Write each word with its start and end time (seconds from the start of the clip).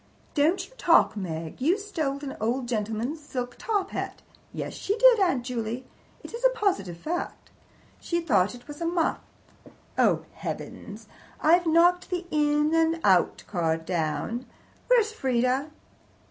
"Don't 0.33 0.67
you 0.67 0.73
talk, 0.79 1.15
Meg! 1.15 1.61
You 1.61 1.77
stole 1.77 2.17
an 2.23 2.35
old 2.41 2.67
gentleman's 2.67 3.19
silk 3.19 3.55
top 3.59 3.91
hat. 3.91 4.23
Yes, 4.51 4.73
she 4.73 4.97
did, 4.97 5.19
Aunt 5.19 5.43
Juley. 5.45 5.85
It 6.23 6.33
is 6.33 6.43
a 6.43 6.49
positive 6.49 6.97
fact. 6.97 7.51
She 7.99 8.19
thought 8.19 8.55
it 8.55 8.67
was 8.67 8.81
a 8.81 8.87
muff. 8.87 9.19
Oh, 9.99 10.25
heavens! 10.33 11.07
I've 11.39 11.67
knocked 11.67 12.09
the 12.09 12.25
In 12.31 12.73
and 12.73 12.99
Out 13.03 13.43
card 13.45 13.85
down. 13.85 14.47
Where's 14.87 15.11
Frieda? 15.11 15.69